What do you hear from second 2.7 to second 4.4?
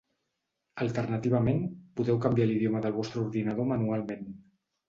del vostre ordinador manualment.